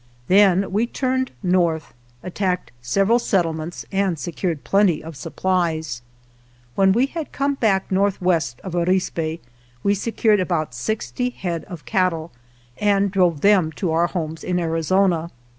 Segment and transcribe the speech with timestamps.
[0.27, 1.93] Then we turned north,
[2.23, 6.01] attacked several settlements, and secured plenty of supplies.
[6.73, 9.39] When we had come back northwest of Arispe
[9.83, 12.31] we se cured about sixty head of cattle,
[12.79, 15.29] and drove them to our homes in Arizona.